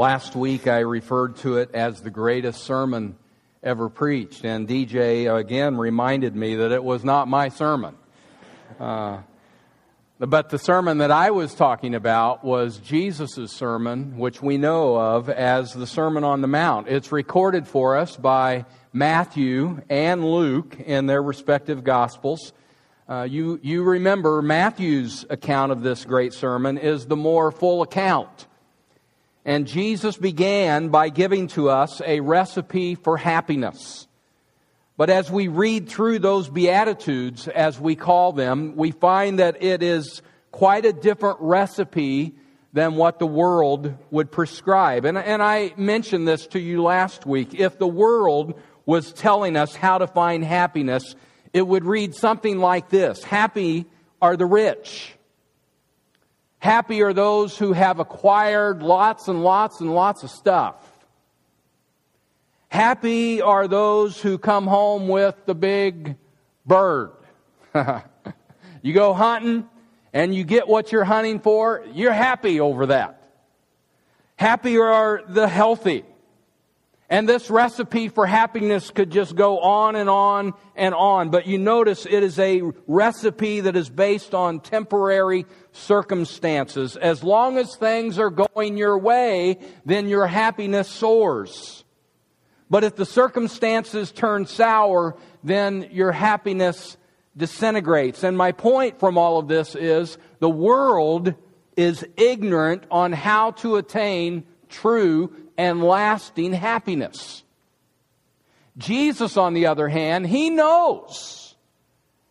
[0.00, 3.16] Last week I referred to it as the greatest sermon
[3.62, 7.96] ever preached, and DJ again reminded me that it was not my sermon.
[8.78, 9.18] Uh,
[10.18, 15.28] but the sermon that I was talking about was Jesus' sermon, which we know of
[15.28, 16.88] as the Sermon on the Mount.
[16.88, 18.64] It's recorded for us by
[18.94, 22.54] Matthew and Luke in their respective Gospels.
[23.06, 28.46] Uh, you, you remember Matthew's account of this great sermon is the more full account.
[29.50, 34.06] And Jesus began by giving to us a recipe for happiness.
[34.96, 39.82] But as we read through those Beatitudes, as we call them, we find that it
[39.82, 40.22] is
[40.52, 42.36] quite a different recipe
[42.72, 45.04] than what the world would prescribe.
[45.04, 47.52] And, and I mentioned this to you last week.
[47.52, 48.54] If the world
[48.86, 51.16] was telling us how to find happiness,
[51.52, 53.86] it would read something like this Happy
[54.22, 55.16] are the rich.
[56.60, 60.76] Happy are those who have acquired lots and lots and lots of stuff.
[62.68, 66.16] Happy are those who come home with the big
[66.66, 67.12] bird.
[68.82, 69.68] you go hunting
[70.12, 73.22] and you get what you're hunting for, you're happy over that.
[74.36, 76.04] Happy are the healthy.
[77.10, 81.30] And this recipe for happiness could just go on and on and on.
[81.30, 86.96] But you notice it is a recipe that is based on temporary circumstances.
[86.96, 91.84] As long as things are going your way, then your happiness soars.
[92.70, 96.96] But if the circumstances turn sour, then your happiness
[97.36, 98.22] disintegrates.
[98.22, 101.34] And my point from all of this is the world
[101.76, 107.44] is ignorant on how to attain true and lasting happiness.
[108.78, 111.54] Jesus, on the other hand, he knows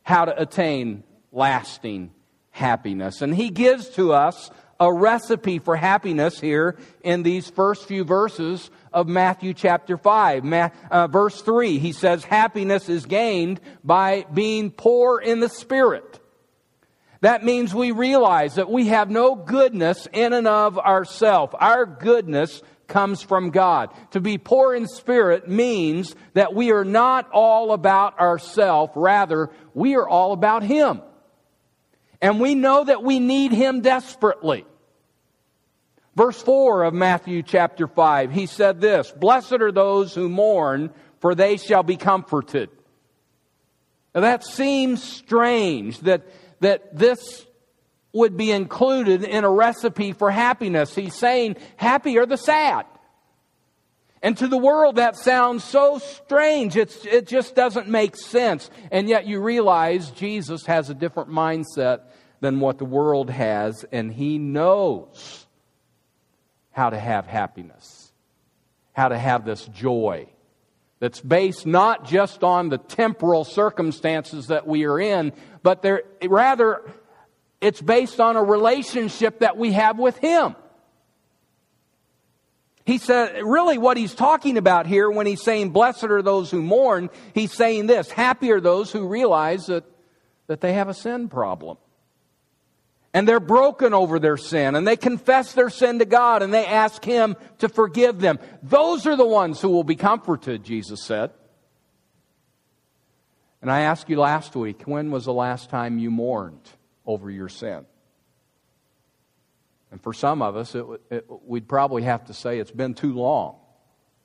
[0.01, 2.11] how to attain lasting
[2.49, 3.21] happiness.
[3.21, 8.71] And he gives to us a recipe for happiness here in these first few verses
[8.91, 10.43] of Matthew chapter 5.
[10.43, 16.19] Ma- uh, verse 3, he says, Happiness is gained by being poor in the Spirit.
[17.21, 21.53] That means we realize that we have no goodness in and of ourselves.
[21.59, 23.89] Our goodness comes from God.
[24.11, 29.95] To be poor in spirit means that we are not all about ourselves, rather, we
[29.95, 31.01] are all about Him.
[32.21, 34.65] And we know that we need Him desperately.
[36.15, 40.89] Verse 4 of Matthew chapter 5, he said this Blessed are those who mourn,
[41.19, 42.69] for they shall be comforted.
[44.13, 46.27] Now that seems strange that,
[46.59, 47.45] that this
[48.13, 50.95] would be included in a recipe for happiness.
[50.95, 52.85] He's saying, happy are the sad.
[54.21, 56.75] And to the world, that sounds so strange.
[56.75, 58.69] It's, it just doesn't make sense.
[58.91, 62.01] And yet you realize Jesus has a different mindset
[62.41, 65.45] than what the world has, and he knows
[66.71, 68.11] how to have happiness,
[68.93, 70.27] how to have this joy
[70.99, 75.33] that's based not just on the temporal circumstances that we are in,
[75.63, 76.81] but there, rather
[77.61, 80.55] it's based on a relationship that we have with Him.
[82.89, 86.63] He said, really, what he's talking about here when he's saying, Blessed are those who
[86.63, 89.83] mourn, he's saying this Happy are those who realize that,
[90.47, 91.77] that they have a sin problem.
[93.13, 96.65] And they're broken over their sin, and they confess their sin to God, and they
[96.65, 98.39] ask Him to forgive them.
[98.63, 101.29] Those are the ones who will be comforted, Jesus said.
[103.61, 106.67] And I asked you last week, when was the last time you mourned?
[107.09, 107.85] Over your sin.
[109.91, 113.13] And for some of us, it, it, we'd probably have to say it's been too
[113.13, 113.55] long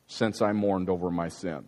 [0.06, 1.66] since I mourned over my sin.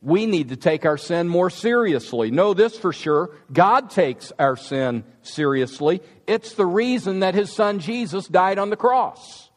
[0.00, 2.30] We need to take our sin more seriously.
[2.30, 6.00] Know this for sure God takes our sin seriously.
[6.28, 9.50] It's the reason that his son Jesus died on the cross.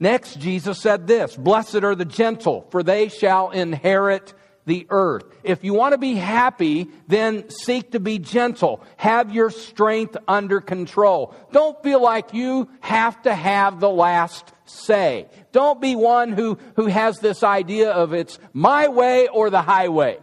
[0.00, 4.34] Next, Jesus said this Blessed are the gentle, for they shall inherit
[4.66, 5.24] the earth.
[5.42, 8.84] If you want to be happy, then seek to be gentle.
[8.96, 11.34] Have your strength under control.
[11.52, 15.26] Don't feel like you have to have the last say.
[15.52, 20.18] Don't be one who, who has this idea of it's my way or the highway.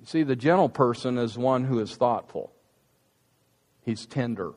[0.00, 2.52] You see, the gentle person is one who is thoughtful.
[3.82, 4.52] He's tender.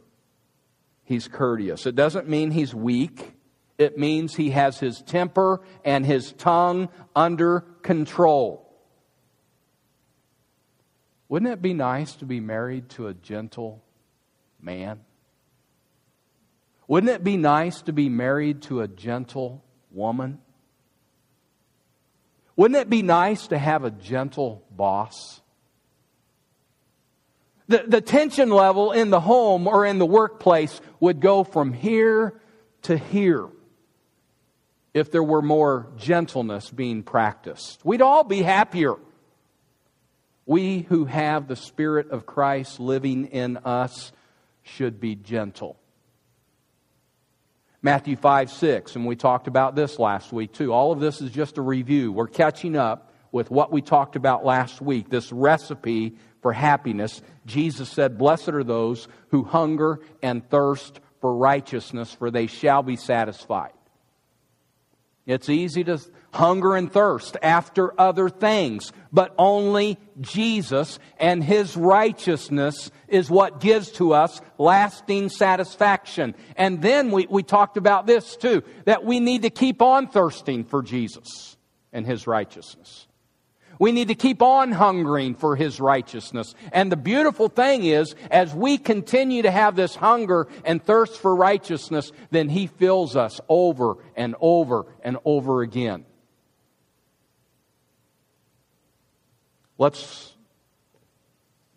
[1.03, 1.85] He's courteous.
[1.85, 3.33] It doesn't mean he's weak.
[3.79, 8.69] It means he has his temper and his tongue under control.
[11.29, 13.81] Wouldn't it be nice to be married to a gentle
[14.61, 14.99] man?
[16.89, 20.39] Wouldn't it be nice to be married to a gentle woman?
[22.57, 25.39] Wouldn't it be nice to have a gentle boss?
[27.69, 32.41] The, the tension level in the home or in the workplace would go from here
[32.81, 33.47] to here
[34.93, 37.83] if there were more gentleness being practiced.
[37.83, 38.95] We'd all be happier.
[40.45, 44.11] We who have the Spirit of Christ living in us
[44.63, 45.77] should be gentle.
[47.81, 50.73] Matthew 5 6, and we talked about this last week too.
[50.73, 52.11] All of this is just a review.
[52.11, 57.21] We're catching up with what we talked about last week, this recipe for happiness.
[57.45, 62.95] Jesus said, Blessed are those who hunger and thirst for righteousness, for they shall be
[62.95, 63.71] satisfied.
[65.29, 65.99] It's easy to
[66.33, 73.91] hunger and thirst after other things, but only Jesus and His righteousness is what gives
[73.93, 76.33] to us lasting satisfaction.
[76.55, 80.63] And then we, we talked about this too, that we need to keep on thirsting
[80.63, 81.57] for Jesus
[81.93, 83.05] and His righteousness.
[83.79, 86.53] We need to keep on hungering for His righteousness.
[86.73, 91.33] And the beautiful thing is, as we continue to have this hunger and thirst for
[91.33, 96.05] righteousness, then He fills us over and over and over again.
[99.77, 100.33] Let's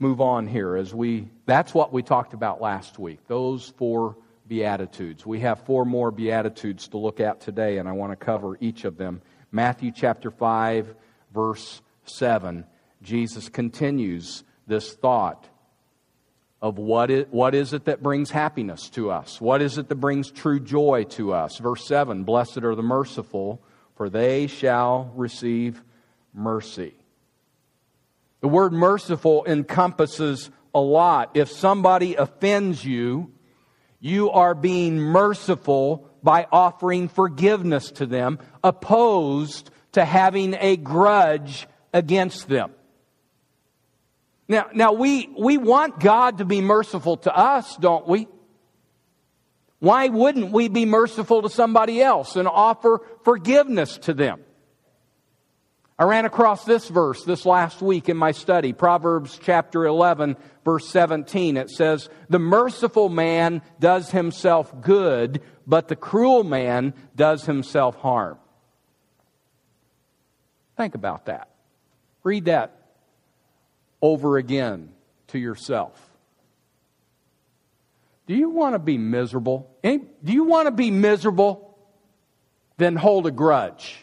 [0.01, 4.17] move on here as we, that's what we talked about last week, those four
[4.49, 5.25] Beatitudes.
[5.25, 8.85] We have four more Beatitudes to look at today, and I want to cover each
[8.85, 9.23] of them.
[9.53, 10.97] Matthew chapter 5,
[11.33, 12.65] verse 7,
[13.03, 15.49] Jesus continues this thought
[16.61, 19.41] of what is, what is it that brings happiness to us?
[19.41, 21.59] What is it that brings true joy to us?
[21.59, 23.61] Verse 7 Blessed are the merciful,
[23.97, 25.83] for they shall receive
[26.33, 26.95] mercy.
[28.41, 31.33] The word merciful encompasses a lot.
[31.35, 33.33] If somebody offends you,
[34.01, 42.49] you are being merciful by offering forgiveness to them, opposed to having a grudge against
[42.49, 42.73] them.
[44.49, 48.29] Now, now we, we want God to be merciful to us, don't we?
[49.79, 54.41] Why wouldn't we be merciful to somebody else and offer forgiveness to them?
[55.99, 60.89] I ran across this verse this last week in my study, Proverbs chapter 11, verse
[60.89, 61.57] 17.
[61.57, 68.39] It says, The merciful man does himself good, but the cruel man does himself harm.
[70.77, 71.52] Think about that.
[72.25, 72.77] Read that
[74.01, 74.91] over again
[75.29, 75.99] to yourself.
[78.27, 79.71] Do you want to be miserable?
[79.83, 81.77] Do you want to be miserable?
[82.77, 83.97] Then hold a grudge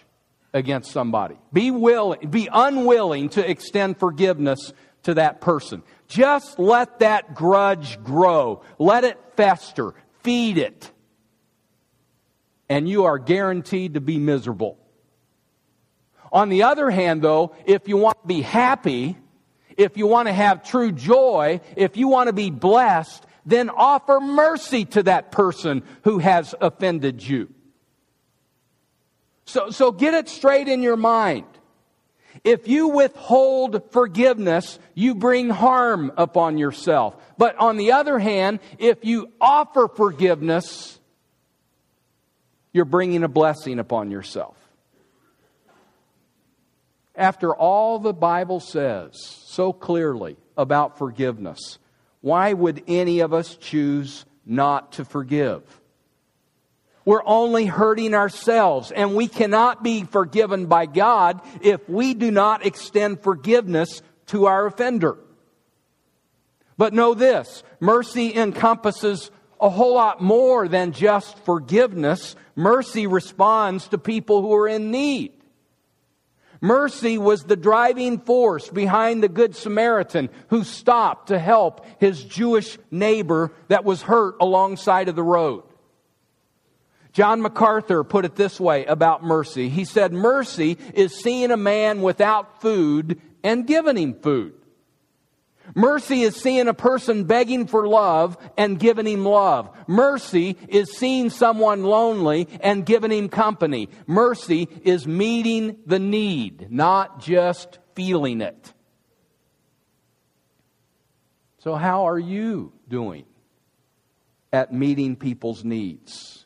[0.54, 1.36] against somebody.
[1.54, 4.74] Be willing, be unwilling to extend forgiveness
[5.04, 5.83] to that person.
[6.07, 8.63] Just let that grudge grow.
[8.77, 9.94] Let it fester.
[10.24, 10.92] Feed it.
[12.68, 14.77] And you are guaranteed to be miserable.
[16.31, 19.18] On the other hand, though, if you want to be happy,
[19.78, 24.20] if you want to have true joy, if you want to be blessed, then offer
[24.20, 27.50] mercy to that person who has offended you.
[29.46, 31.46] So, so get it straight in your mind.
[32.44, 37.16] If you withhold forgiveness, you bring harm upon yourself.
[37.38, 41.00] But on the other hand, if you offer forgiveness,
[42.72, 44.59] you're bringing a blessing upon yourself
[47.19, 49.12] after all the Bible says
[49.45, 51.77] so clearly about forgiveness,
[52.21, 55.62] why would any of us choose not to forgive?
[57.05, 62.65] We're only hurting ourselves, and we cannot be forgiven by God if we do not
[62.65, 65.17] extend forgiveness to our offender.
[66.77, 72.36] But know this mercy encompasses a whole lot more than just forgiveness.
[72.55, 75.34] Mercy responds to people who are in need.
[76.62, 82.78] Mercy was the driving force behind the Good Samaritan who stopped to help his Jewish
[82.92, 85.63] neighbor that was hurt alongside of the road.
[87.13, 89.70] John MacArthur put it this way about mercy.
[89.70, 94.59] He said, Mercy is seeing a man without food and giving him food.
[95.76, 99.70] Mercy is seeing a person begging for love and giving him love.
[99.88, 103.90] Mercy is seeing someone lonely and giving him company.
[104.08, 108.74] Mercy is meeting the need, not just feeling it.
[111.60, 113.26] So, how are you doing
[114.54, 116.46] at meeting people's needs,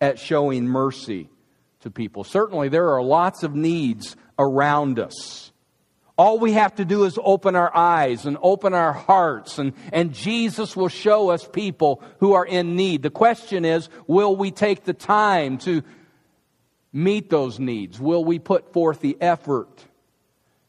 [0.00, 1.30] at showing mercy
[1.80, 2.24] to people?
[2.24, 5.51] Certainly, there are lots of needs around us.
[6.16, 10.12] All we have to do is open our eyes and open our hearts, and, and
[10.12, 13.02] Jesus will show us people who are in need.
[13.02, 15.82] The question is will we take the time to
[16.92, 17.98] meet those needs?
[17.98, 19.84] Will we put forth the effort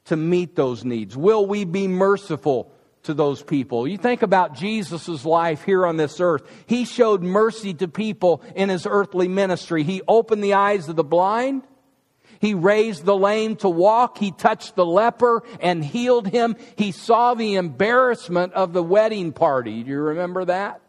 [0.06, 1.18] to meet those needs?
[1.18, 2.72] Will we be merciful
[3.04, 3.88] to those people.
[3.88, 6.44] You think about Jesus' life here on this earth.
[6.68, 9.84] He showed mercy to people in his earthly ministry.
[9.84, 11.64] He opened the eyes of the blind.
[12.44, 14.18] He raised the lame to walk.
[14.18, 16.58] He touched the leper and healed him.
[16.76, 19.82] He saw the embarrassment of the wedding party.
[19.82, 20.82] Do you remember that?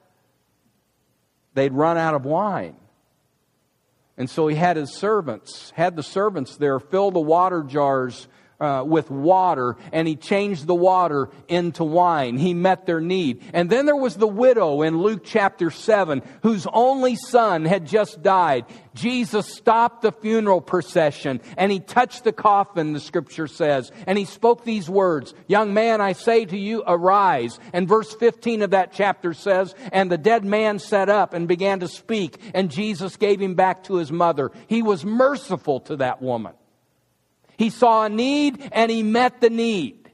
[1.55, 2.75] They'd run out of wine.
[4.19, 8.27] And so he had his servants, had the servants there fill the water jars
[8.61, 12.39] uh, with water and he changed the water into wine.
[12.39, 13.43] He met their need.
[13.53, 18.23] And then there was the widow in Luke chapter 7 whose only son had just
[18.23, 18.67] died.
[18.95, 24.25] Jesus stopped the funeral procession and he touched the coffin, the scripture says, and he
[24.25, 27.59] spoke these words, Young man, I say to you, arise.
[27.73, 31.81] And verse 15 of that chapter says, And the dead man sat up and began
[31.81, 34.51] to speak, and Jesus gave him back to his mother.
[34.67, 36.55] He was merciful to that woman.
[37.57, 40.11] He saw a need and he met the need.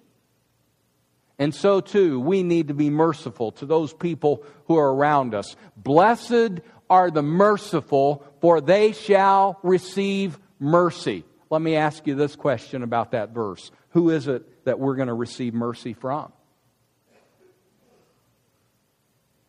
[1.38, 5.56] And so too, we need to be merciful to those people who are around us.
[5.76, 11.25] Blessed are the merciful, for they shall receive mercy.
[11.49, 13.70] Let me ask you this question about that verse.
[13.90, 16.32] Who is it that we're going to receive mercy from?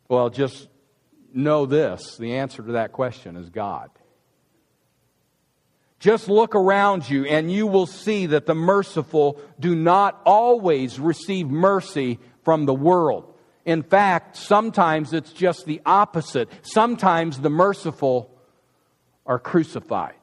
[0.08, 0.68] Well, just
[1.34, 3.90] know this the answer to that question is God.
[6.02, 11.48] Just look around you and you will see that the merciful do not always receive
[11.48, 13.32] mercy from the world.
[13.66, 16.50] In fact, sometimes it's just the opposite.
[16.64, 18.36] Sometimes the merciful
[19.28, 20.16] are crucified.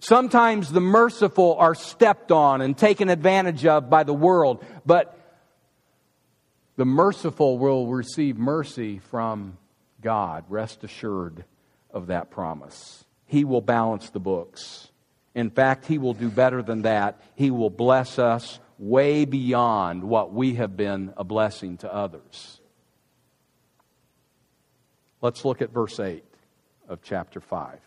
[0.00, 5.14] Sometimes the merciful are stepped on and taken advantage of by the world, but
[6.76, 9.58] the merciful will receive mercy from
[10.00, 10.46] God.
[10.48, 11.44] Rest assured
[11.90, 13.05] of that promise.
[13.26, 14.88] He will balance the books.
[15.34, 17.20] In fact, He will do better than that.
[17.34, 22.60] He will bless us way beyond what we have been a blessing to others.
[25.20, 26.24] Let's look at verse 8
[26.88, 27.78] of chapter 5.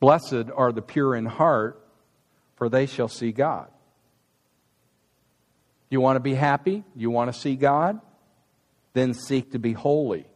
[0.00, 1.84] Blessed are the pure in heart,
[2.56, 3.68] for they shall see God.
[5.90, 6.84] You want to be happy?
[6.96, 8.00] You want to see God?
[8.94, 10.26] Then seek to be holy.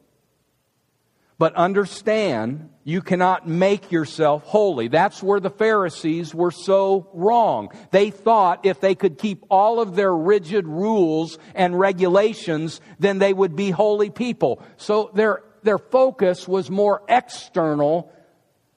[1.39, 4.89] But understand, you cannot make yourself holy.
[4.89, 7.71] That's where the Pharisees were so wrong.
[7.91, 13.35] They thought if they could keep all of their rigid rules and regulations, then they
[13.35, 14.63] would be holy people.
[14.79, 18.11] So their, their focus was more external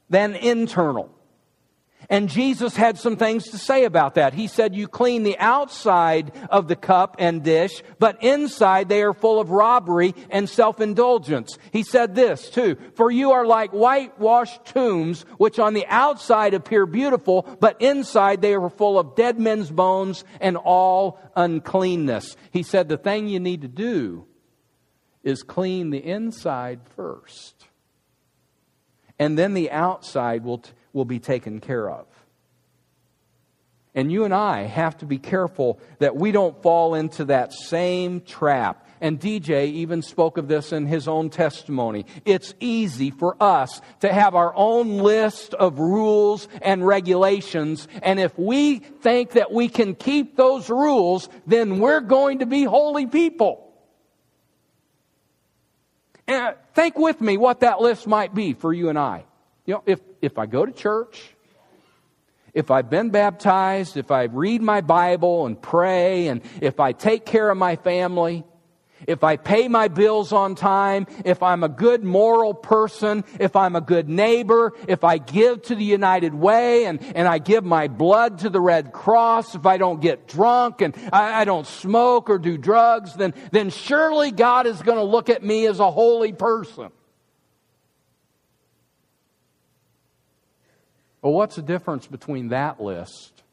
[0.10, 1.16] than internal.
[2.12, 4.34] And Jesus had some things to say about that.
[4.34, 9.14] He said, You clean the outside of the cup and dish, but inside they are
[9.14, 11.60] full of robbery and self indulgence.
[11.72, 16.88] He said this too For you are like whitewashed tombs, which on the outside appear
[16.88, 22.36] beautiful, but inside they are full of dead men's bones and all uncleanness.
[22.50, 24.26] He said, The thing you need to do
[25.22, 27.68] is clean the inside first.
[29.20, 30.60] And then the outside will.
[30.60, 32.06] T- will be taken care of.
[33.96, 38.22] And you and I have to be careful that we don't fall into that same
[38.22, 38.86] trap.
[39.02, 42.06] And DJ even spoke of this in his own testimony.
[42.26, 47.88] It's easy for us to have our own list of rules and regulations.
[48.04, 52.66] And if we think that we can keep those rules, then we're going to be
[52.66, 53.74] holy people.
[56.28, 59.26] And think with me what that list might be for you and I.
[59.70, 61.30] You know, if, if I go to church,
[62.56, 67.24] if I've been baptized, if I read my Bible and pray, and if I take
[67.24, 68.44] care of my family,
[69.06, 73.76] if I pay my bills on time, if I'm a good moral person, if I'm
[73.76, 77.90] a good neighbor, if I give to the United Way and, and I give my
[77.90, 82.32] blood to the Red Cross, if I don't get drunk and I, I don't smoke
[82.32, 85.92] or do drugs, then, then surely God is going to look at me as a
[85.92, 86.90] holy person.
[91.22, 93.44] Well, what's the difference between that list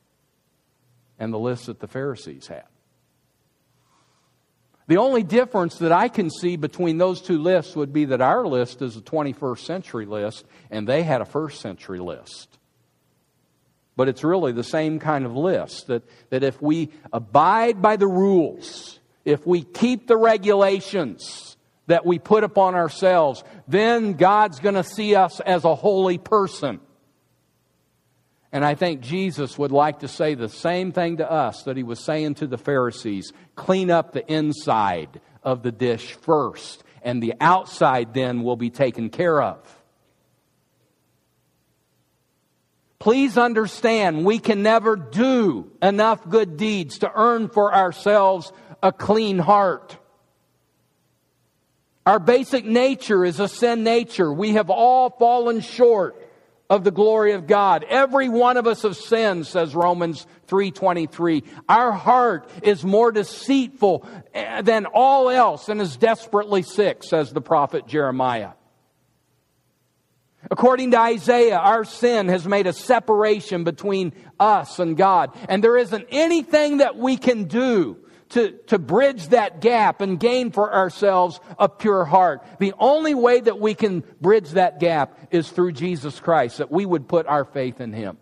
[1.19, 2.65] and the list that the Pharisees had?
[4.89, 8.47] The only difference that I can see between those two lists would be that our
[8.47, 12.57] list is a 21st century list and they had a first century list.
[13.97, 18.07] But it's really the same kind of list that, that if we abide by the
[18.07, 21.57] rules, if we keep the regulations
[21.89, 26.81] that we put upon ourselves, then God's going to see us as a holy person.
[28.53, 31.83] And I think Jesus would like to say the same thing to us that he
[31.83, 37.35] was saying to the Pharisees clean up the inside of the dish first, and the
[37.41, 39.59] outside then will be taken care of.
[42.99, 49.39] Please understand, we can never do enough good deeds to earn for ourselves a clean
[49.39, 49.97] heart.
[52.05, 54.33] Our basic nature is a sin nature.
[54.33, 56.26] We have all fallen short
[56.69, 57.85] of the glory of God.
[57.89, 61.45] Every one of us have sinned, says Romans 3:23.
[61.69, 64.05] Our heart is more deceitful
[64.35, 68.51] eh, than all else and is desperately sick, says the prophet Jeremiah.
[70.51, 75.77] According to Isaiah, our sin has made a separation between us and God, and there
[75.77, 77.97] isn't anything that we can do
[78.31, 82.45] to, to bridge that gap and gain for ourselves a pure heart.
[82.59, 86.85] The only way that we can bridge that gap is through Jesus Christ, that we
[86.85, 88.19] would put our faith in Him.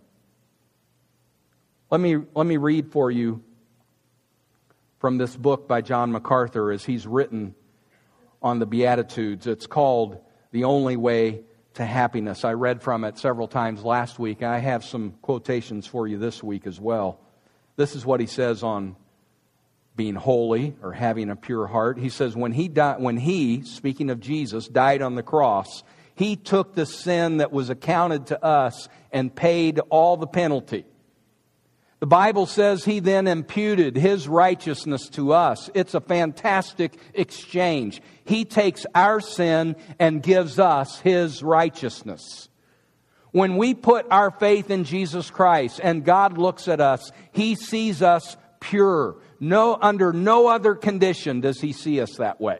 [1.91, 3.43] Let me, let me read for you
[4.99, 7.55] from this book by John MacArthur as he's written
[8.43, 9.47] on the Beatitudes.
[9.47, 10.19] It's called
[10.51, 11.45] The Only Way
[11.75, 12.45] to Happiness.
[12.45, 14.43] I read from it several times last week.
[14.43, 17.21] I have some quotations for you this week as well.
[17.77, 18.97] This is what he says on
[19.97, 21.99] being holy or having a pure heart.
[21.99, 25.83] He says when he died, when he, speaking of Jesus, died on the cross,
[26.17, 30.85] he took the sin that was accounted to us and paid all the penalty.
[32.01, 35.71] The Bible says he then imputed his righteousness to us.
[35.75, 38.03] It's a fantastic exchange.
[38.25, 42.49] He takes our sin and gives us his righteousness.
[43.31, 48.03] When we put our faith in Jesus Christ and God looks at us, he sees
[48.03, 49.17] us pure.
[49.41, 52.59] No, under no other condition does he see us that way.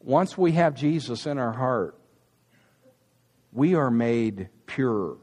[0.00, 1.98] Once we have Jesus in our heart,
[3.52, 5.16] we are made pure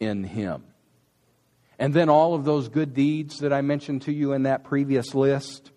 [0.00, 0.64] in him.
[1.78, 5.14] And then all of those good deeds that I mentioned to you in that previous
[5.14, 5.72] list,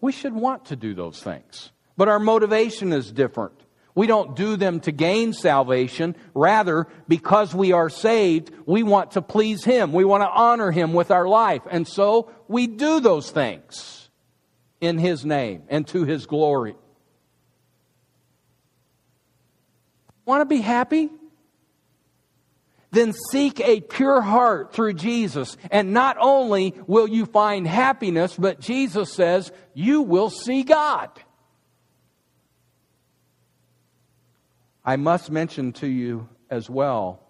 [0.00, 1.70] we should want to do those things.
[1.96, 3.60] But our motivation is different.
[3.94, 6.16] We don't do them to gain salvation.
[6.34, 9.92] Rather, because we are saved, we want to please Him.
[9.92, 11.62] We want to honor Him with our life.
[11.70, 14.08] And so we do those things
[14.80, 16.74] in His name and to His glory.
[20.24, 21.10] Want to be happy?
[22.92, 25.56] Then seek a pure heart through Jesus.
[25.70, 31.10] And not only will you find happiness, but Jesus says you will see God.
[34.84, 37.20] I must mention to you as well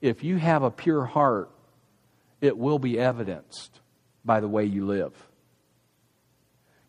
[0.00, 1.50] if you have a pure heart,
[2.40, 3.80] it will be evidenced
[4.24, 5.12] by the way you live.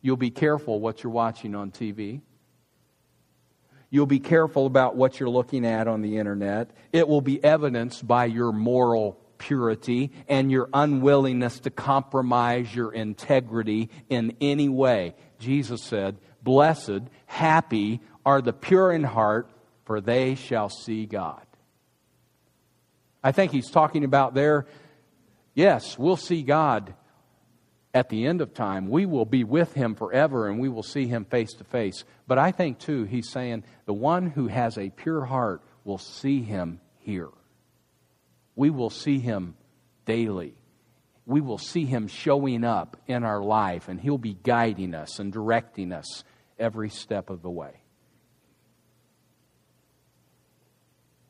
[0.02, 2.22] You'll be careful what you're watching on TV.
[3.90, 6.72] You'll be careful about what you're looking at on the internet.
[6.94, 13.90] It will be evidenced by your moral purity and your unwillingness to compromise your integrity
[14.08, 15.16] in any way.
[15.40, 19.50] Jesus said, Blessed, happy are the pure in heart,
[19.86, 21.46] for they shall see God.
[23.24, 24.66] I think he's talking about there,
[25.54, 26.94] yes, we'll see God
[27.94, 28.90] at the end of time.
[28.90, 32.04] We will be with him forever and we will see him face to face.
[32.28, 36.42] But I think, too, he's saying the one who has a pure heart will see
[36.42, 37.30] him here.
[38.56, 39.56] We will see him
[40.06, 40.56] daily.
[41.26, 45.32] We will see him showing up in our life, and he'll be guiding us and
[45.32, 46.24] directing us
[46.60, 47.81] every step of the way.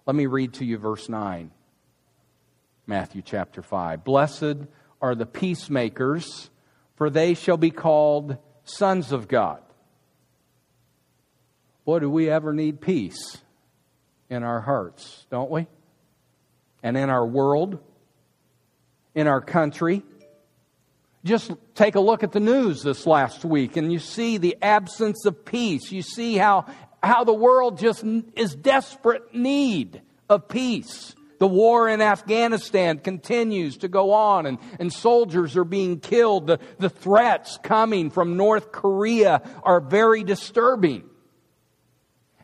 [0.05, 1.51] Let me read to you verse 9,
[2.87, 4.03] Matthew chapter 5.
[4.03, 4.57] Blessed
[5.01, 6.49] are the peacemakers,
[6.95, 9.61] for they shall be called sons of God.
[11.85, 13.37] Boy, do we ever need peace
[14.29, 15.67] in our hearts, don't we?
[16.81, 17.79] And in our world,
[19.13, 20.03] in our country.
[21.23, 25.25] Just take a look at the news this last week and you see the absence
[25.25, 25.91] of peace.
[25.91, 26.65] You see how
[27.03, 28.03] how the world just
[28.35, 31.15] is desperate need of peace.
[31.39, 36.45] The war in Afghanistan continues to go on, and, and soldiers are being killed.
[36.45, 41.09] The, the threats coming from North Korea are very disturbing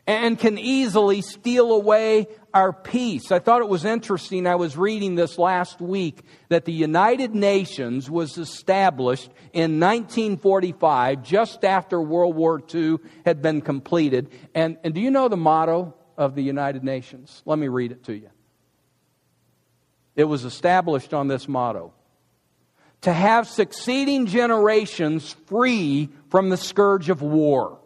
[0.08, 3.30] and can easily steal away our peace.
[3.30, 4.46] I thought it was interesting.
[4.46, 11.62] I was reading this last week that the United Nations was established in 1945, just
[11.62, 14.30] after World War II had been completed.
[14.54, 17.42] And, and do you know the motto of the United Nations?
[17.44, 18.30] Let me read it to you.
[20.16, 21.92] It was established on this motto
[23.02, 27.77] to have succeeding generations free from the scourge of war.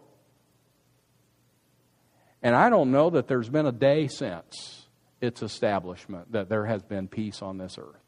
[2.43, 4.87] And I don't know that there's been a day since
[5.21, 8.03] its establishment that there has been peace on this earth.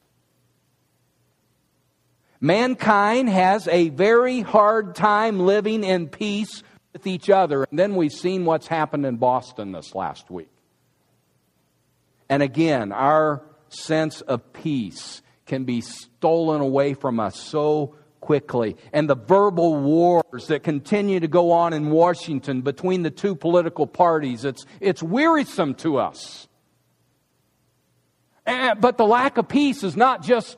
[2.41, 7.65] Mankind has a very hard time living in peace with each other.
[7.65, 10.51] And then we've seen what's happened in Boston this last week.
[12.29, 18.77] And again, our sense of peace can be stolen away from us so quickly.
[18.93, 23.87] And the verbal wars that continue to go on in Washington between the two political
[23.87, 26.49] parties, it's, it's wearisome to us.
[28.47, 30.57] And, but the lack of peace is not just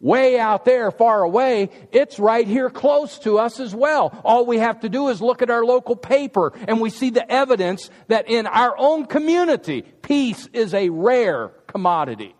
[0.00, 1.70] way out there, far away.
[1.92, 4.20] It's right here close to us as well.
[4.22, 7.30] All we have to do is look at our local paper and we see the
[7.30, 12.34] evidence that in our own community, peace is a rare commodity.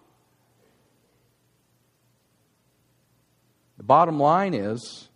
[3.88, 5.09] Bottom line is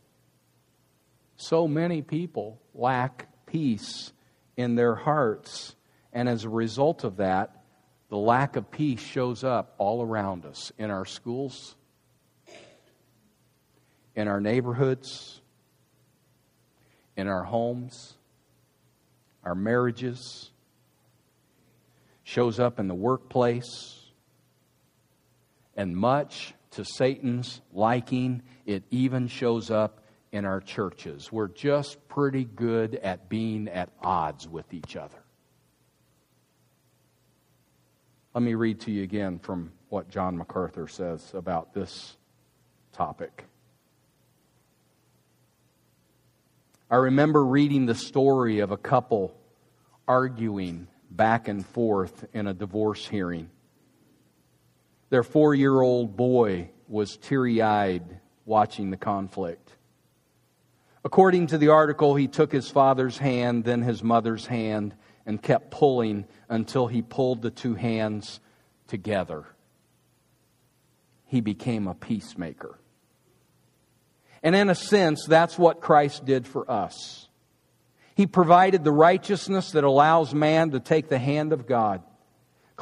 [1.37, 4.13] so many people lack peace
[4.57, 5.77] in their hearts.
[6.11, 7.65] And as a result of that,
[8.09, 11.77] the lack of peace shows up all around us in our schools,
[14.17, 15.43] in our neighborhoods,
[17.15, 18.15] in our homes,
[19.45, 20.51] our marriages,
[22.25, 24.01] shows up in the workplace,
[25.77, 30.01] and much to Satan's liking, it even shows up
[30.33, 31.31] in our churches.
[31.31, 35.19] We're just pretty good at being at odds with each other.
[38.35, 42.17] Let me read to you again from what John MacArthur says about this
[42.93, 43.45] topic.
[46.91, 49.35] I remember reading the story of a couple
[50.09, 53.51] arguing back and forth in a divorce hearing.
[55.13, 58.03] Their four year old boy was teary eyed
[58.47, 59.77] watching the conflict.
[61.05, 64.95] According to the article, he took his father's hand, then his mother's hand,
[65.27, 68.41] and kept pulling until he pulled the two hands
[68.89, 69.45] together.
[71.27, 72.79] He became a peacemaker.
[74.43, 77.29] And in a sense, that's what Christ did for us.
[78.15, 82.03] He provided the righteousness that allows man to take the hand of God.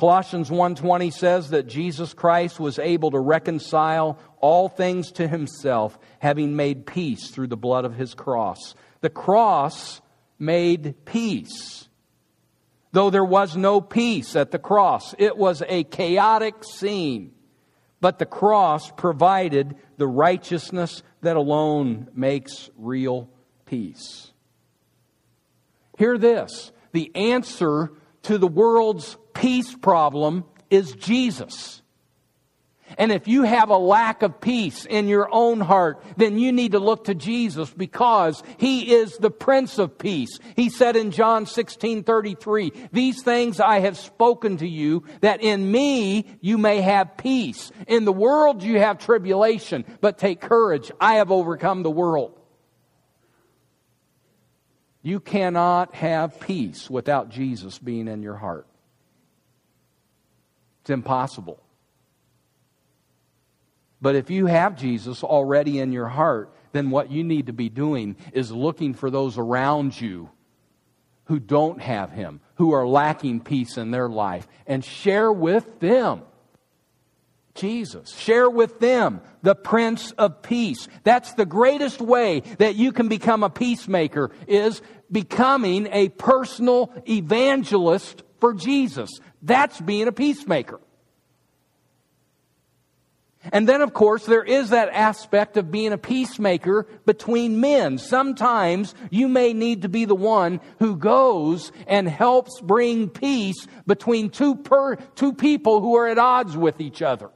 [0.00, 6.56] Colossians 1:20 says that Jesus Christ was able to reconcile all things to himself, having
[6.56, 8.74] made peace through the blood of his cross.
[9.02, 10.00] The cross
[10.38, 11.90] made peace.
[12.92, 17.34] Though there was no peace at the cross, it was a chaotic scene.
[18.00, 23.28] But the cross provided the righteousness that alone makes real
[23.66, 24.32] peace.
[25.98, 31.80] Hear this the answer to the world's peace problem is Jesus.
[32.98, 36.72] And if you have a lack of peace in your own heart, then you need
[36.72, 40.38] to look to Jesus because He is the Prince of Peace.
[40.56, 45.70] He said in John 16 33, These things I have spoken to you, that in
[45.70, 47.70] me you may have peace.
[47.87, 50.90] In the world you have tribulation, but take courage.
[51.00, 52.39] I have overcome the world.
[55.02, 58.66] You cannot have peace without Jesus being in your heart.
[60.82, 61.62] It's impossible.
[64.02, 67.68] But if you have Jesus already in your heart, then what you need to be
[67.68, 70.30] doing is looking for those around you
[71.24, 76.22] who don't have Him, who are lacking peace in their life, and share with them
[77.61, 78.16] Jesus.
[78.16, 80.88] Share with them the Prince of Peace.
[81.05, 84.81] That's the greatest way that you can become a peacemaker is
[85.12, 89.11] becoming a personal evangelist for Jesus.
[89.42, 90.81] That's being a peacemaker.
[93.53, 97.96] And then, of course, there is that aspect of being a peacemaker between men.
[97.96, 104.29] Sometimes you may need to be the one who goes and helps bring peace between
[104.29, 107.31] two, per, two people who are at odds with each other.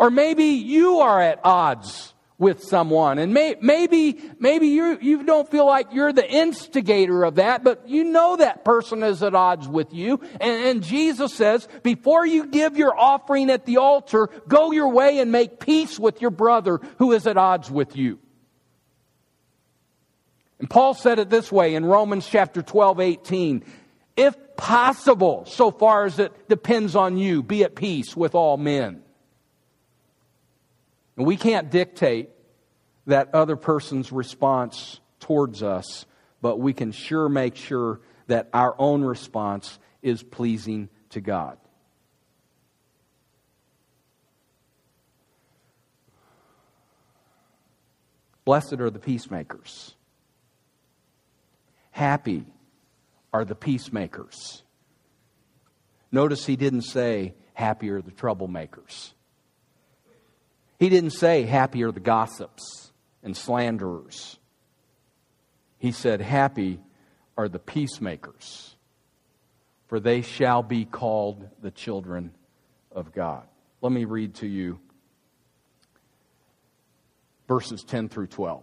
[0.00, 3.18] Or maybe you are at odds with someone.
[3.18, 7.86] And may, maybe, maybe you, you don't feel like you're the instigator of that, but
[7.86, 10.18] you know that person is at odds with you.
[10.40, 15.18] And, and Jesus says, before you give your offering at the altar, go your way
[15.18, 18.18] and make peace with your brother who is at odds with you.
[20.60, 23.64] And Paul said it this way in Romans chapter 12, 18.
[24.16, 29.02] If possible, so far as it depends on you, be at peace with all men.
[31.20, 32.30] And we can't dictate
[33.04, 36.06] that other person's response towards us,
[36.40, 41.58] but we can sure make sure that our own response is pleasing to God.
[48.46, 49.94] Blessed are the peacemakers.
[51.90, 52.46] Happy
[53.30, 54.62] are the peacemakers.
[56.10, 59.12] Notice he didn't say, Happy are the troublemakers.
[60.80, 62.90] He didn't say, Happy are the gossips
[63.22, 64.38] and slanderers.
[65.78, 66.80] He said, Happy
[67.36, 68.74] are the peacemakers.
[69.86, 72.30] for they shall be called the children
[72.92, 73.42] of God.
[73.82, 74.78] Let me read to you
[77.48, 78.62] verses 10 through 12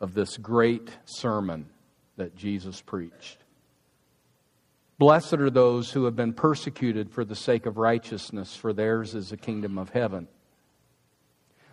[0.00, 1.68] of this great sermon
[2.16, 3.36] that Jesus preached.
[5.02, 9.30] Blessed are those who have been persecuted for the sake of righteousness, for theirs is
[9.30, 10.28] the kingdom of heaven.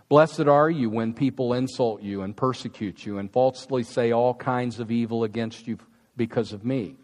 [0.08, 4.80] Blessed are you when people insult you and persecute you and falsely say all kinds
[4.80, 5.78] of evil against you
[6.18, 6.96] because of me.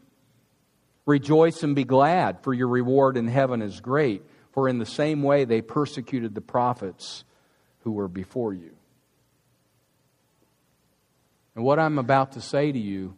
[1.05, 5.21] Rejoice and be glad, for your reward in heaven is great, for in the same
[5.21, 7.23] way they persecuted the prophets
[7.81, 8.75] who were before you.
[11.53, 13.15] And what I'm about to say to you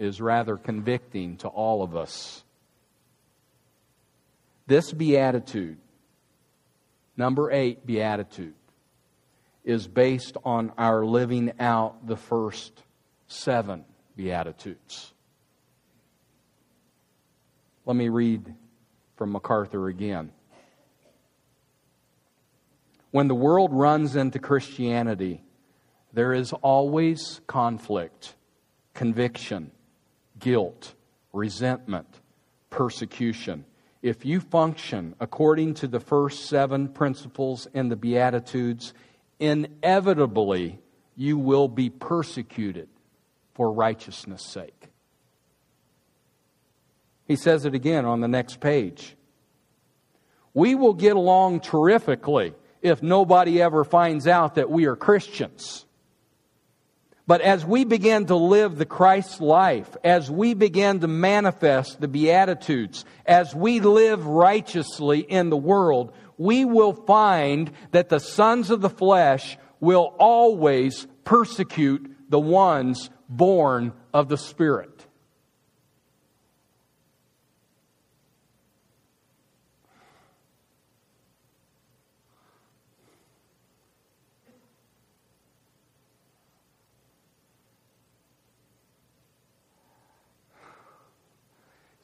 [0.00, 2.42] is rather convicting to all of us.
[4.66, 5.76] This beatitude,
[7.18, 8.54] number eight beatitude,
[9.62, 12.82] is based on our living out the first
[13.28, 13.84] seven
[14.16, 15.12] beatitudes.
[17.84, 18.54] Let me read
[19.16, 20.32] from MacArthur again.
[23.10, 25.42] When the world runs into Christianity,
[26.14, 28.34] there is always conflict,
[28.94, 29.72] conviction,
[30.40, 30.94] guilt,
[31.32, 32.20] resentment,
[32.70, 33.64] persecution.
[34.02, 38.94] If you function according to the first seven principles in the Beatitudes,
[39.38, 40.80] inevitably
[41.16, 42.88] you will be persecuted
[43.54, 44.88] for righteousness' sake.
[47.26, 49.16] He says it again on the next page.
[50.54, 55.84] We will get along terrifically if nobody ever finds out that we are Christians.
[57.30, 62.08] But as we begin to live the Christ life, as we begin to manifest the
[62.08, 68.80] Beatitudes, as we live righteously in the world, we will find that the sons of
[68.80, 74.99] the flesh will always persecute the ones born of the Spirit.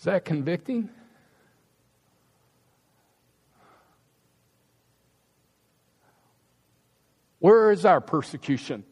[0.05, 0.89] That convicting?
[7.39, 8.85] Where is our persecution?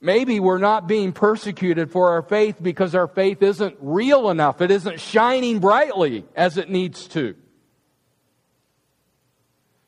[0.00, 4.62] Maybe we're not being persecuted for our faith because our faith isn't real enough.
[4.62, 7.36] It isn't shining brightly as it needs to.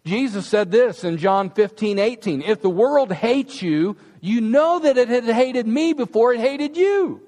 [0.04, 2.42] Jesus said this in John 15, 18.
[2.42, 6.76] If the world hates you, you know that it had hated me before it hated
[6.76, 7.20] you.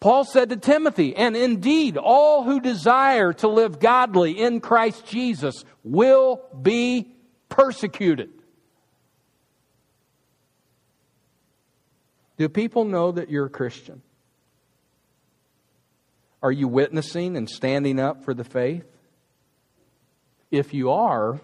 [0.00, 5.64] Paul said to Timothy, and indeed, all who desire to live godly in Christ Jesus
[5.82, 7.14] will be
[7.50, 8.30] persecuted.
[12.38, 14.00] Do people know that you're a Christian?
[16.42, 18.84] Are you witnessing and standing up for the faith?
[20.50, 21.40] If you are,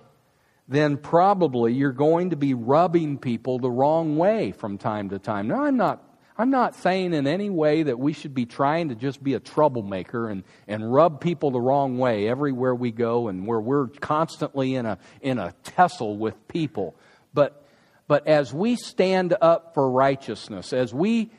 [0.71, 5.49] then probably you're going to be rubbing people the wrong way from time to time.
[5.49, 6.01] Now, I'm not,
[6.39, 9.41] I'm not saying in any way that we should be trying to just be a
[9.41, 14.77] troublemaker and, and rub people the wrong way everywhere we go and where we're constantly
[14.77, 16.95] in a, in a tussle with people.
[17.35, 17.67] But,
[18.07, 21.33] but as we stand up for righteousness, as we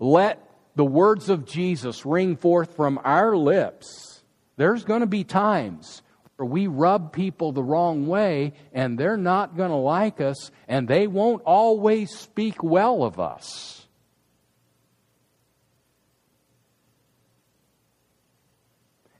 [0.00, 0.42] let
[0.74, 4.20] the words of Jesus ring forth from our lips,
[4.56, 6.02] there's going to be times
[6.44, 11.06] we rub people the wrong way and they're not going to like us and they
[11.06, 13.86] won't always speak well of us.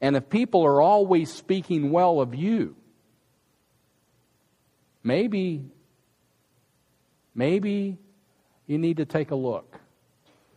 [0.00, 2.76] And if people are always speaking well of you,
[5.02, 5.64] maybe
[7.34, 7.98] maybe
[8.68, 9.80] you need to take a look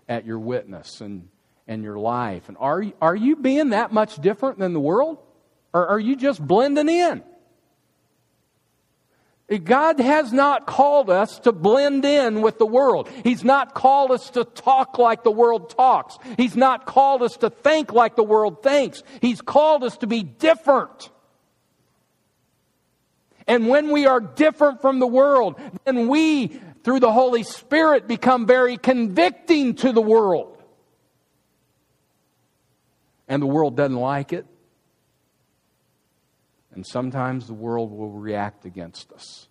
[0.07, 1.29] at your witness and,
[1.67, 2.49] and your life.
[2.49, 5.17] And are, are you being that much different than the world?
[5.73, 7.23] Or are you just blending in?
[9.59, 13.09] God has not called us to blend in with the world.
[13.23, 16.17] He's not called us to talk like the world talks.
[16.37, 19.03] He's not called us to think like the world thinks.
[19.19, 21.09] He's called us to be different.
[23.45, 26.47] And when we are different from the world, then we,
[26.83, 30.63] through the Holy Spirit, become very convicting to the world.
[33.27, 34.45] And the world doesn't like it.
[36.73, 39.47] And sometimes the world will react against us.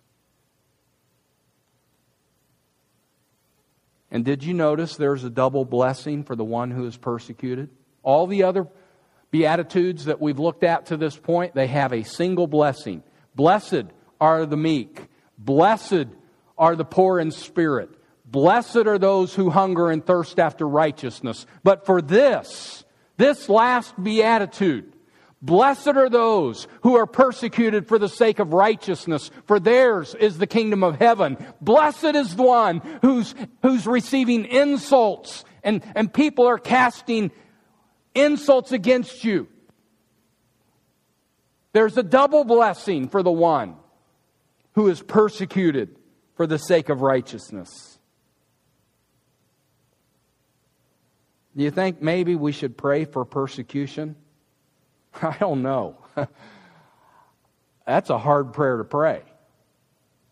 [4.09, 7.69] And did you notice there's a double blessing for the one who is persecuted?
[8.03, 8.67] All the other
[9.31, 13.01] Beatitudes that we've looked at to this point, they have a single blessing.
[13.33, 13.85] Blessed
[14.19, 15.07] are the meek.
[15.37, 16.07] Blessed
[16.57, 17.89] are the poor in spirit.
[18.25, 21.45] Blessed are those who hunger and thirst after righteousness.
[21.63, 22.83] But for this,
[23.15, 24.93] this last beatitude,
[25.41, 30.47] blessed are those who are persecuted for the sake of righteousness, for theirs is the
[30.47, 31.37] kingdom of heaven.
[31.61, 37.31] Blessed is the one who's, who's receiving insults and, and people are casting
[38.15, 39.47] insults against you.
[41.73, 43.75] There's a double blessing for the one
[44.73, 45.95] who is persecuted
[46.35, 47.99] for the sake of righteousness.
[51.55, 54.15] Do you think maybe we should pray for persecution?
[55.21, 55.97] I don't know.
[57.85, 59.23] That's a hard prayer to pray.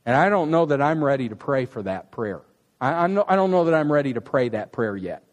[0.06, 2.42] And I don't know that I'm ready to pray for that prayer.
[2.82, 5.24] I, no, I don't know that I'm ready to pray that prayer yet.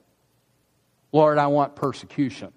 [1.12, 2.52] Lord, I want persecution.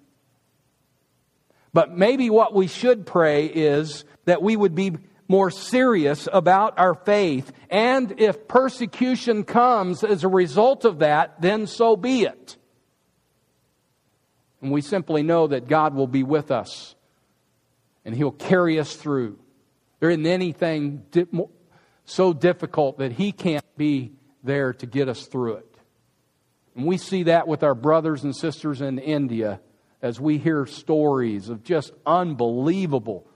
[1.72, 4.96] But maybe what we should pray is that we would be
[5.28, 7.52] more serious about our faith.
[7.70, 12.56] And if persecution comes as a result of that, then so be it.
[14.60, 16.94] And we simply know that God will be with us
[18.04, 19.38] and He'll carry us through.
[20.00, 21.04] There isn't anything
[22.04, 25.76] so difficult that He can't be there to get us through it.
[26.74, 29.60] And we see that with our brothers and sisters in India
[30.02, 33.26] as we hear stories of just unbelievable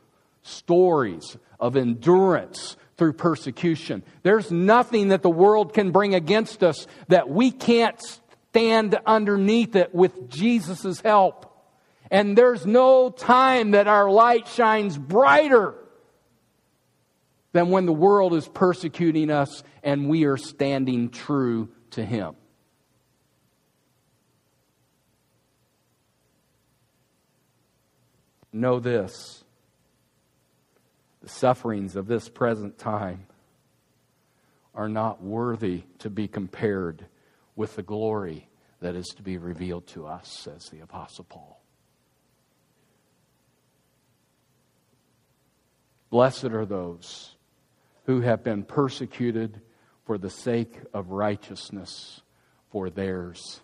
[0.42, 4.02] stories of endurance through persecution.
[4.22, 8.00] There's nothing that the world can bring against us that we can't
[8.54, 11.52] stand underneath it with Jesus' help.
[12.08, 15.74] And there's no time that our light shines brighter
[17.50, 22.36] than when the world is persecuting us and we are standing true to Him.
[28.52, 29.42] Know this
[31.22, 33.26] the sufferings of this present time
[34.76, 37.06] are not worthy to be compared
[37.56, 38.48] with the glory
[38.80, 41.60] that is to be revealed to us, says the Apostle Paul.
[46.10, 47.34] Blessed are those
[48.06, 49.60] who have been persecuted
[50.04, 52.20] for the sake of righteousness,
[52.70, 53.62] for theirs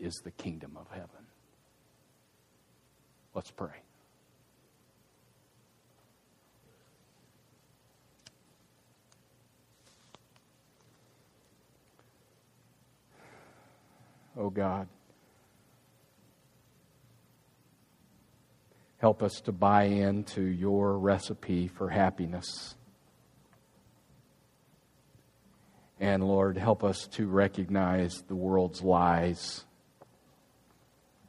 [0.00, 1.08] is the kingdom of heaven.
[3.34, 3.83] Let's pray.
[14.36, 14.88] Oh God.
[18.98, 22.74] Help us to buy into your recipe for happiness.
[26.00, 29.64] And Lord, help us to recognize the world's lies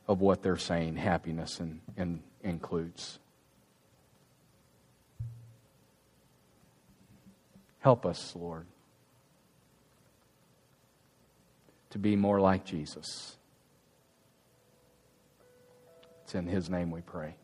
[0.07, 3.19] of what they're saying happiness in, in, includes.
[7.79, 8.65] Help us, Lord.
[11.95, 13.37] To be more like Jesus.
[16.25, 17.37] It's in His name we pray.